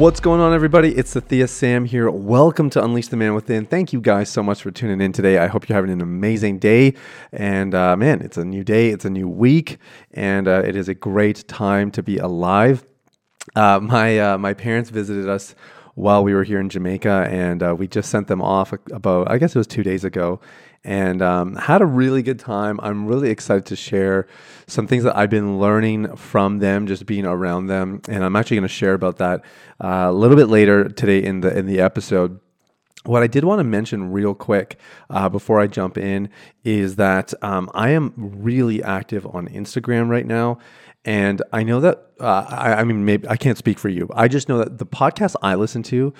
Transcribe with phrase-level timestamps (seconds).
[0.00, 0.96] What's going on, everybody?
[0.96, 2.10] It's Thea Sam here.
[2.10, 3.66] Welcome to Unleash the Man Within.
[3.66, 5.36] Thank you guys so much for tuning in today.
[5.36, 6.94] I hope you're having an amazing day.
[7.32, 9.76] And uh, man, it's a new day, it's a new week,
[10.12, 12.82] and uh, it is a great time to be alive.
[13.54, 15.54] Uh, my uh, my parents visited us
[15.96, 19.36] while we were here in Jamaica, and uh, we just sent them off about I
[19.36, 20.40] guess it was two days ago,
[20.84, 22.80] and um, had a really good time.
[22.82, 24.26] I'm really excited to share
[24.66, 28.58] some things that I've been learning from them, just being around them, and I'm actually
[28.58, 29.42] going to share about that
[29.82, 32.40] uh, a little bit later today in the in the episode.
[33.04, 36.28] What I did want to mention real quick uh, before I jump in
[36.64, 40.58] is that um, I am really active on Instagram right now.
[41.06, 44.06] And I know that, uh, I, I mean, maybe I can't speak for you.
[44.14, 46.12] I just know that the podcast I listen to,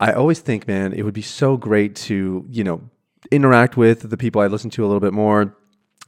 [0.00, 2.82] I always think, man, it would be so great to, you know,
[3.30, 5.56] interact with the people I listen to a little bit more.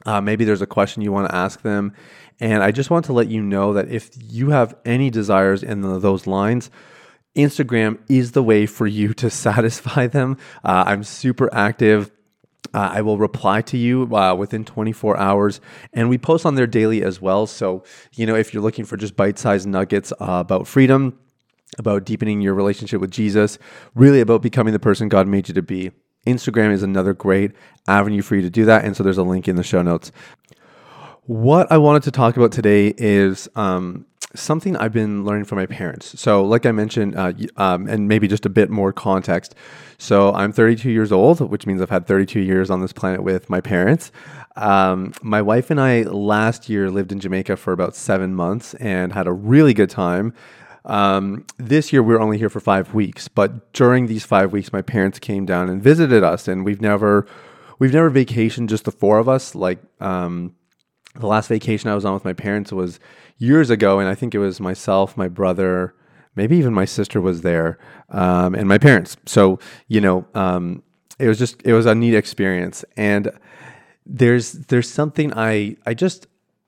[0.05, 1.93] Uh, maybe there's a question you want to ask them.
[2.39, 5.81] And I just want to let you know that if you have any desires in
[5.81, 6.69] the, those lines,
[7.35, 10.37] Instagram is the way for you to satisfy them.
[10.63, 12.11] Uh, I'm super active.
[12.73, 15.61] Uh, I will reply to you uh, within 24 hours,
[15.93, 17.47] and we post on there daily as well.
[17.47, 21.17] So, you know, if you're looking for just bite sized nuggets uh, about freedom,
[21.77, 23.57] about deepening your relationship with Jesus,
[23.95, 25.91] really about becoming the person God made you to be,
[26.27, 27.51] Instagram is another great
[27.87, 28.85] avenue for you to do that.
[28.85, 30.11] And so there's a link in the show notes.
[31.25, 35.65] What I wanted to talk about today is um, something I've been learning from my
[35.65, 36.19] parents.
[36.19, 39.55] So, like I mentioned, uh, um, and maybe just a bit more context.
[39.97, 43.49] So, I'm 32 years old, which means I've had 32 years on this planet with
[43.49, 44.11] my parents.
[44.55, 49.13] Um, my wife and I last year lived in Jamaica for about seven months and
[49.13, 50.33] had a really good time.
[50.87, 54.71] Um, this year we are only here for five weeks, but during these five weeks,
[54.71, 57.27] my parents came down and visited us, and we've never
[57.77, 59.53] we've never vacationed just the four of us.
[59.53, 60.55] Like um,
[61.15, 62.99] the last vacation I was on with my parents was
[63.37, 65.93] years ago, and I think it was myself, my brother,
[66.35, 67.77] maybe even my sister was there,
[68.09, 69.17] um, and my parents.
[69.25, 69.59] So
[69.89, 70.83] you know, um,
[71.19, 73.29] it was just it was a neat experience, and
[74.05, 76.27] there's there's something I I just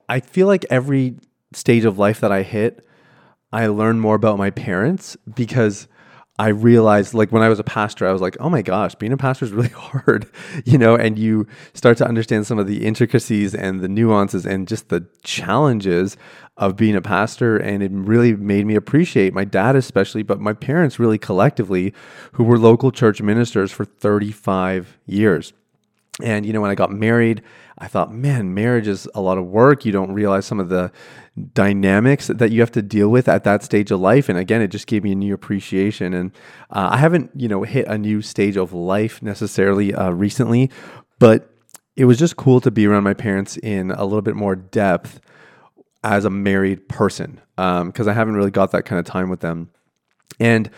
[0.09, 1.15] I feel like every
[1.53, 2.85] stage of life that I hit
[3.51, 5.87] I learned more about my parents because
[6.39, 9.11] I realized, like, when I was a pastor, I was like, oh my gosh, being
[9.11, 10.29] a pastor is really hard,
[10.63, 14.65] you know, and you start to understand some of the intricacies and the nuances and
[14.65, 16.15] just the challenges
[16.55, 17.57] of being a pastor.
[17.57, 21.93] And it really made me appreciate my dad, especially, but my parents really collectively,
[22.33, 25.51] who were local church ministers for 35 years.
[26.21, 27.43] And, you know, when I got married,
[27.79, 29.85] I thought, man, marriage is a lot of work.
[29.85, 30.91] You don't realize some of the
[31.53, 34.27] dynamics that you have to deal with at that stage of life.
[34.27, 36.13] And again, it just gave me a new appreciation.
[36.13, 36.31] And
[36.71, 40.69] uh, I haven't, you know, hit a new stage of life necessarily uh, recently,
[41.19, 41.53] but
[41.95, 45.21] it was just cool to be around my parents in a little bit more depth
[46.03, 49.41] as a married person because um, I haven't really got that kind of time with
[49.41, 49.69] them.
[50.39, 50.69] And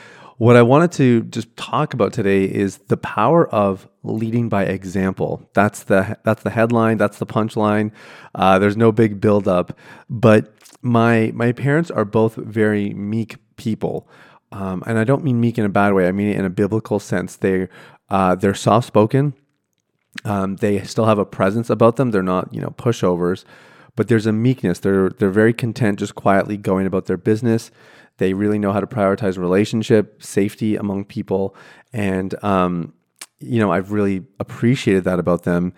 [0.42, 5.48] what I wanted to just talk about today is the power of leading by example.
[5.54, 6.98] That's the that's the headline.
[6.98, 7.92] That's the punchline.
[8.34, 9.78] Uh, there's no big buildup,
[10.10, 10.52] but
[10.82, 14.10] my my parents are both very meek people,
[14.52, 16.08] um, and I don't mean meek in a bad way.
[16.08, 17.36] I mean it in a biblical sense.
[17.36, 17.68] They
[18.10, 19.36] uh, they're soft spoken.
[20.26, 22.10] Um, they still have a presence about them.
[22.10, 23.46] They're not you know pushovers,
[23.96, 24.80] but there's a meekness.
[24.80, 27.70] They're they're very content, just quietly going about their business.
[28.22, 31.56] They really know how to prioritize relationship, safety among people.
[31.92, 32.94] And, um,
[33.40, 35.74] you know, I've really appreciated that about them.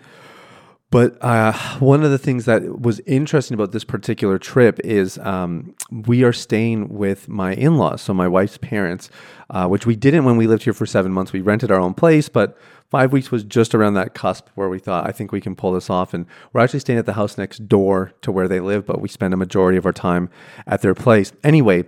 [0.90, 5.74] But uh, one of the things that was interesting about this particular trip is um,
[5.90, 9.08] we are staying with my in laws, so my wife's parents,
[9.48, 11.32] uh, which we didn't when we lived here for seven months.
[11.32, 12.58] We rented our own place, but
[12.90, 15.72] five weeks was just around that cusp where we thought, I think we can pull
[15.72, 16.12] this off.
[16.12, 19.08] And we're actually staying at the house next door to where they live, but we
[19.08, 20.28] spend a majority of our time
[20.66, 21.32] at their place.
[21.42, 21.84] Anyway,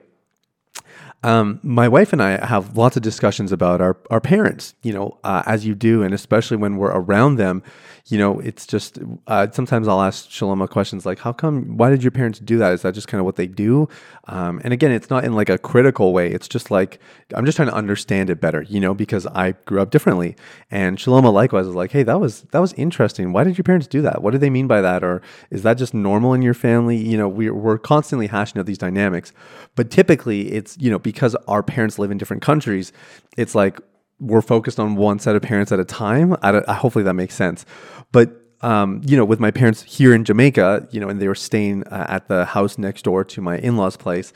[1.26, 5.18] um, my wife and I have lots of discussions about our, our parents, you know,
[5.24, 7.64] uh, as you do, and especially when we're around them,
[8.08, 11.76] you know, it's just uh, sometimes I'll ask Shaloma questions like, "How come?
[11.76, 12.72] Why did your parents do that?
[12.72, 13.88] Is that just kind of what they do?"
[14.28, 16.30] Um, and again, it's not in like a critical way.
[16.30, 17.00] It's just like
[17.34, 20.36] I'm just trying to understand it better, you know, because I grew up differently.
[20.70, 23.32] And Shaloma likewise was like, "Hey, that was that was interesting.
[23.32, 24.22] Why did your parents do that?
[24.22, 25.02] What do they mean by that?
[25.02, 25.20] Or
[25.50, 28.78] is that just normal in your family?" You know, we're we're constantly hashing out these
[28.78, 29.32] dynamics,
[29.74, 32.92] but typically it's you know because because our parents live in different countries,
[33.38, 33.80] it's like
[34.20, 36.36] we're focused on one set of parents at a time.
[36.42, 37.64] I, I hopefully that makes sense.
[38.12, 41.34] But um, you know, with my parents here in Jamaica, you know, and they were
[41.34, 44.32] staying uh, at the house next door to my in-laws' place,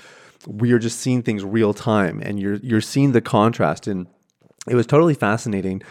[0.47, 4.07] we are just seeing things real time, and you're you're seeing the contrast and
[4.69, 5.83] it was totally fascinating.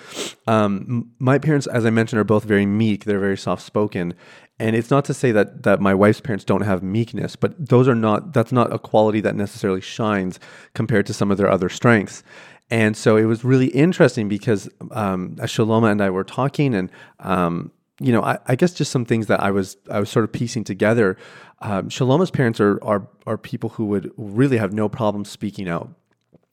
[0.46, 3.06] Um, my parents, as I mentioned, are both very meek.
[3.06, 4.14] They're very soft spoken,
[4.60, 7.88] and it's not to say that that my wife's parents don't have meekness, but those
[7.88, 8.34] are not.
[8.34, 10.40] That's not a quality that necessarily shines
[10.74, 12.24] compared to some of their other strengths.
[12.70, 17.72] And so it was really interesting because um, Shaloma and I were talking, and um,
[18.00, 20.32] you know, I, I, guess just some things that I was I was sort of
[20.32, 21.18] piecing together.
[21.62, 25.90] Um, Shaloma's parents are, are are people who would really have no problem speaking out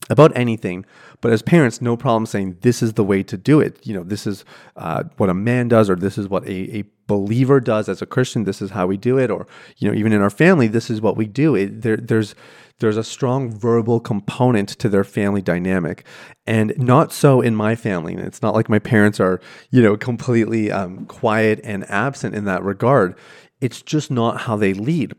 [0.09, 0.85] about anything,
[1.21, 3.85] but as parents, no problem saying this is the way to do it.
[3.87, 4.45] You know, this is
[4.77, 8.07] uh, what a man does, or this is what a, a believer does as a
[8.07, 8.45] Christian.
[8.45, 9.47] This is how we do it, or
[9.79, 11.55] you know, even in our family, this is what we do.
[11.55, 12.35] It, there, there's
[12.79, 16.07] there's a strong verbal component to their family dynamic,
[16.47, 18.15] and not so in my family.
[18.15, 22.63] It's not like my parents are you know completely um, quiet and absent in that
[22.63, 23.17] regard.
[23.61, 25.15] It's just not how they lead.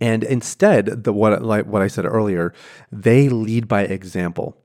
[0.00, 2.52] And instead, the what like what I said earlier,
[2.92, 4.56] they lead by example.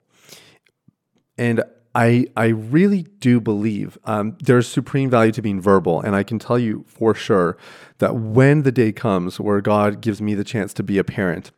[1.38, 1.64] And
[1.96, 6.40] I I really do believe um, there's supreme value to being verbal, and I can
[6.40, 7.58] tell you for sure
[8.00, 11.52] that when the day comes where God gives me the chance to be a parent,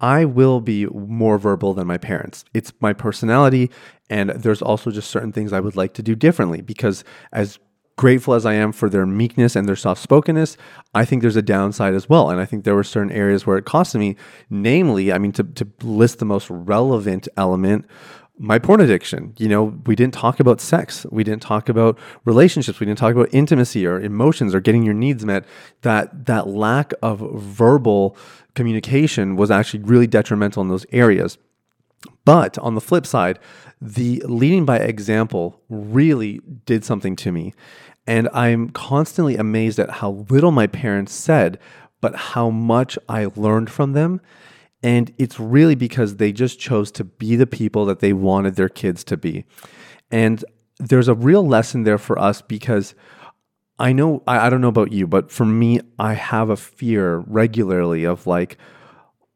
[0.00, 2.44] I will be more verbal than my parents.
[2.52, 3.70] It's my personality,
[4.10, 7.58] and there's also just certain things I would like to do differently because as
[7.96, 10.56] grateful as I am for their meekness and their soft spokenness,
[10.94, 12.30] I think there's a downside as well.
[12.30, 14.16] And I think there were certain areas where it cost me,
[14.50, 17.86] namely, I mean, to, to list the most relevant element,
[18.38, 19.34] my porn addiction.
[19.38, 21.06] You know, we didn't talk about sex.
[21.10, 22.80] We didn't talk about relationships.
[22.80, 25.44] We didn't talk about intimacy or emotions or getting your needs met.
[25.82, 28.16] That that lack of verbal
[28.54, 31.38] communication was actually really detrimental in those areas.
[32.24, 33.38] But on the flip side,
[33.80, 37.54] the leading by example really did something to me.
[38.06, 41.58] And I'm constantly amazed at how little my parents said,
[42.00, 44.20] but how much I learned from them.
[44.82, 48.68] And it's really because they just chose to be the people that they wanted their
[48.68, 49.44] kids to be.
[50.10, 50.44] And
[50.78, 52.94] there's a real lesson there for us because
[53.78, 57.18] I know, I, I don't know about you, but for me, I have a fear
[57.18, 58.58] regularly of like,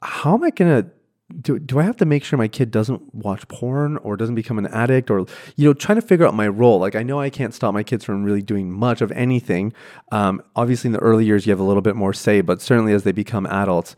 [0.02, 0.90] how am I going to
[1.40, 4.58] do, do I have to make sure my kid doesn't watch porn or doesn't become
[4.58, 5.26] an addict or,
[5.56, 6.78] you know, trying to figure out my role?
[6.78, 9.72] Like, I know I can't stop my kids from really doing much of anything.
[10.12, 12.92] Um, obviously, in the early years, you have a little bit more say, but certainly
[12.92, 13.96] as they become adults,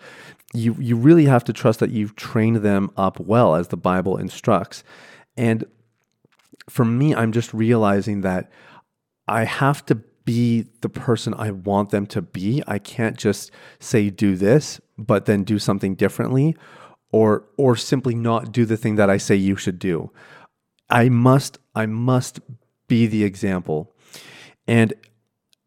[0.54, 4.16] you, you really have to trust that you've trained them up well as the Bible
[4.16, 4.82] instructs.
[5.36, 5.64] And
[6.70, 8.50] for me, I'm just realizing that
[9.26, 12.62] I have to be the person I want them to be.
[12.66, 16.56] I can't just say, do this, but then do something differently
[17.12, 20.10] or or simply not do the thing that I say you should do.
[20.90, 22.40] I must I must
[22.88, 23.94] be the example.
[24.66, 24.94] And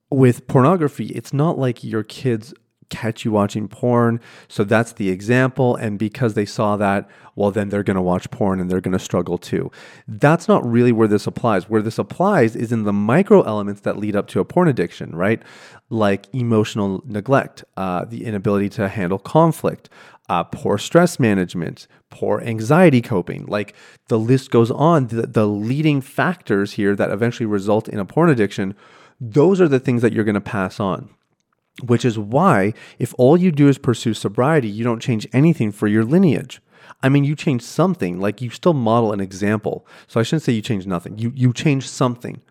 [0.09, 2.53] with pornography, it's not like your kids
[2.91, 4.19] catch you watching porn.
[4.47, 5.75] So that's the example.
[5.77, 8.91] And because they saw that, well, then they're going to watch porn and they're going
[8.91, 9.71] to struggle too.
[10.07, 11.69] That's not really where this applies.
[11.69, 15.15] Where this applies is in the micro elements that lead up to a porn addiction,
[15.15, 15.41] right?
[15.89, 19.89] Like emotional neglect, uh, the inability to handle conflict,
[20.31, 23.45] uh, poor stress management, poor anxiety coping.
[23.47, 23.75] Like
[24.07, 25.07] the list goes on.
[25.07, 28.73] The, the leading factors here that eventually result in a porn addiction,
[29.19, 31.09] those are the things that you're going to pass on.
[31.83, 35.89] Which is why, if all you do is pursue sobriety, you don't change anything for
[35.89, 36.61] your lineage.
[37.03, 39.85] I mean, you change something, like you still model an example.
[40.07, 41.17] So I shouldn't say you change nothing.
[41.17, 42.41] You you change something.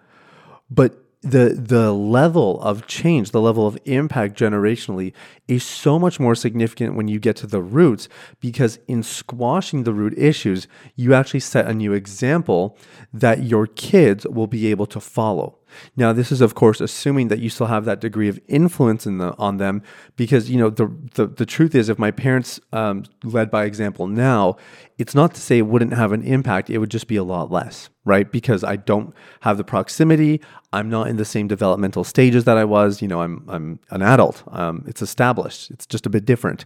[0.70, 5.12] But the the level of change, the level of impact generationally
[5.48, 8.08] is so much more significant when you get to the roots
[8.40, 12.76] because in squashing the root issues, you actually set a new example
[13.12, 15.59] that your kids will be able to follow.
[15.96, 19.18] Now, this is of course assuming that you still have that degree of influence in
[19.18, 19.82] the, on them,
[20.16, 24.06] because you know the, the the truth is, if my parents um, led by example
[24.06, 24.56] now,
[24.98, 27.50] it's not to say it wouldn't have an impact; it would just be a lot
[27.50, 28.30] less, right?
[28.30, 30.40] Because I don't have the proximity,
[30.72, 33.02] I'm not in the same developmental stages that I was.
[33.02, 34.42] You know, I'm I'm an adult.
[34.48, 35.70] Um, it's established.
[35.70, 36.64] It's just a bit different.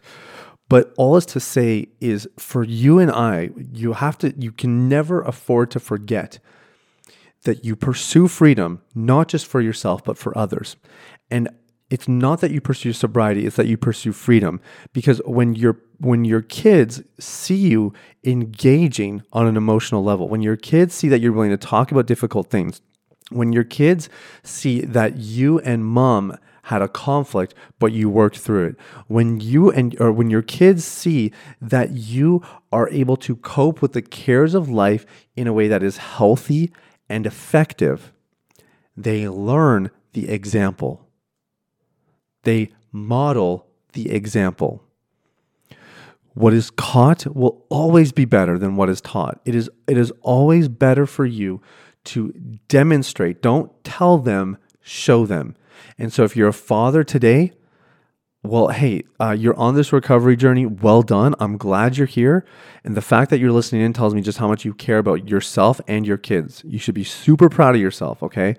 [0.68, 4.88] But all is to say is for you and I, you have to, you can
[4.88, 6.38] never afford to forget
[7.44, 10.76] that you pursue freedom, not just for yourself, but for others.
[11.30, 11.48] And
[11.90, 14.60] it's not that you pursue sobriety, it's that you pursue freedom.
[14.92, 17.92] Because when your when your kids see you
[18.24, 22.06] engaging on an emotional level, when your kids see that you're willing to talk about
[22.06, 22.80] difficult things,
[23.30, 24.08] when your kids
[24.42, 28.76] see that you and mom had a conflict, but you worked through it.
[29.06, 33.92] When you and or when your kids see that you are able to cope with
[33.92, 35.04] the cares of life
[35.36, 36.72] in a way that is healthy
[37.08, 38.12] and effective,
[38.96, 41.06] they learn the example.
[42.44, 44.82] They model the example.
[46.34, 49.40] What is caught will always be better than what is taught.
[49.44, 51.61] It is, it is always better for you
[52.04, 52.32] to
[52.68, 53.40] demonstrate.
[53.40, 55.56] Don't tell them, show them.
[55.96, 57.52] And so if you're a father today,
[58.44, 60.66] well, hey, uh, you're on this recovery journey.
[60.66, 61.34] Well done.
[61.40, 62.44] I'm glad you're here.
[62.84, 65.28] And the fact that you're listening in tells me just how much you care about
[65.28, 66.62] yourself and your kids.
[66.66, 68.56] You should be super proud of yourself, okay?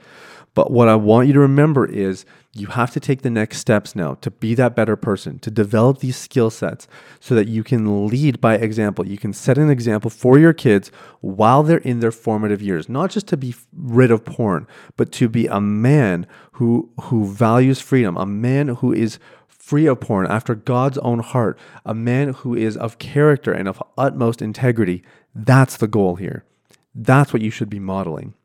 [0.55, 3.95] But what I want you to remember is you have to take the next steps
[3.95, 6.87] now to be that better person, to develop these skill sets
[7.19, 9.05] so that you can lead by example.
[9.05, 13.11] You can set an example for your kids while they're in their formative years, not
[13.11, 14.65] just to be rid of porn,
[14.95, 19.19] but to be a man who who values freedom, a man who is
[19.65, 23.81] free of porn after God's own heart, a man who is of character and of
[23.97, 25.01] utmost integrity.
[25.33, 26.45] That's the goal here.
[26.93, 28.35] That's what you should be modeling.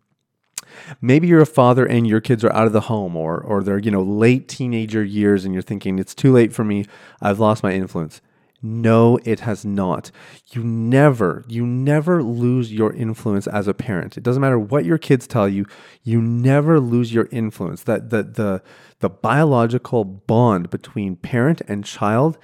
[1.02, 3.78] Maybe you're a father and your kids are out of the home or or they're,
[3.78, 6.86] you know, late teenager years and you're thinking it's too late for me.
[7.20, 8.22] I've lost my influence.
[8.62, 10.10] No, it has not.
[10.52, 14.18] You never, you never lose your influence as a parent.
[14.18, 15.66] It doesn't matter what your kids tell you,
[16.02, 17.84] you never lose your influence.
[17.84, 18.62] That the the
[18.98, 22.36] the biological bond between parent and child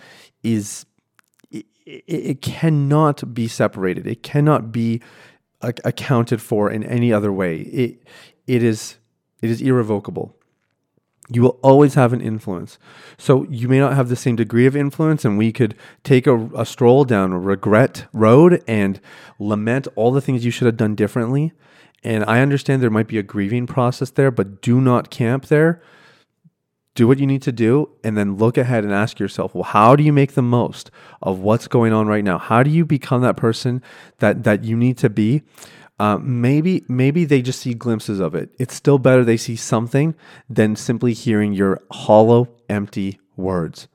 [0.42, 0.86] is
[1.50, 4.06] it, it cannot be separated.
[4.06, 5.02] It cannot be
[5.60, 7.58] accounted for in any other way.
[7.60, 8.08] It
[8.46, 8.96] it is
[9.42, 10.35] it is irrevocable.
[11.28, 12.78] You will always have an influence.
[13.18, 16.46] So you may not have the same degree of influence, and we could take a,
[16.56, 19.00] a stroll down a regret road and
[19.38, 21.52] lament all the things you should have done differently.
[22.04, 25.82] And I understand there might be a grieving process there, but do not camp there
[26.96, 29.94] do what you need to do and then look ahead and ask yourself well how
[29.94, 30.90] do you make the most
[31.22, 33.80] of what's going on right now how do you become that person
[34.18, 35.42] that that you need to be
[35.98, 40.14] uh, maybe maybe they just see glimpses of it it's still better they see something
[40.48, 43.88] than simply hearing your hollow empty words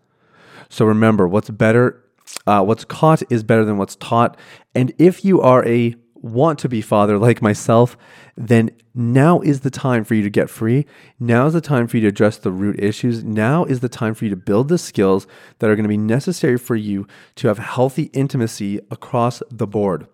[0.69, 2.03] so remember what's better
[2.47, 4.37] uh, what's caught is better than what's taught
[4.73, 7.97] and if you are a want to be father like myself,
[8.37, 10.85] then now is the time for you to get free.
[11.19, 13.23] Now is the time for you to address the root issues.
[13.23, 15.27] Now is the time for you to build the skills
[15.59, 20.07] that are going to be necessary for you to have healthy intimacy across the board,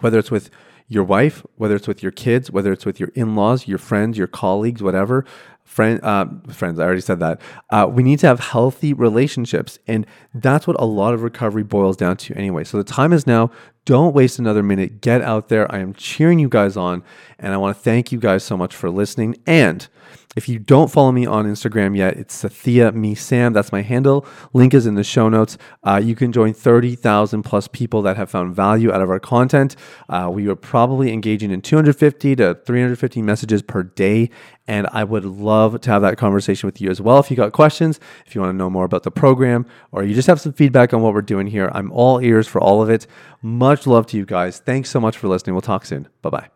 [0.00, 0.50] whether it's with
[0.88, 4.16] your wife, whether it's with your kids, whether it's with your in laws, your friends,
[4.16, 5.24] your colleagues, whatever.
[5.64, 7.40] Friend, uh, friends, I already said that.
[7.70, 9.80] Uh, we need to have healthy relationships.
[9.88, 12.62] And that's what a lot of recovery boils down to anyway.
[12.62, 13.50] So the time is now.
[13.84, 15.00] Don't waste another minute.
[15.00, 15.70] Get out there.
[15.72, 17.02] I am cheering you guys on.
[17.38, 19.36] And I want to thank you guys so much for listening.
[19.44, 19.88] And
[20.36, 23.52] if you don't follow me on Instagram yet, it's Sathiya Me Sam.
[23.52, 24.26] That's my handle.
[24.52, 25.56] Link is in the show notes.
[25.82, 29.76] Uh, you can join 30,000 plus people that have found value out of our content.
[30.08, 34.30] Uh, we are probably engaging in 250 to 350 messages per day.
[34.68, 37.18] And I would love to have that conversation with you as well.
[37.18, 40.14] If you got questions, if you want to know more about the program, or you
[40.14, 42.90] just have some feedback on what we're doing here, I'm all ears for all of
[42.90, 43.06] it.
[43.42, 44.58] Much love to you guys.
[44.58, 45.54] Thanks so much for listening.
[45.54, 46.08] We'll talk soon.
[46.22, 46.55] Bye bye.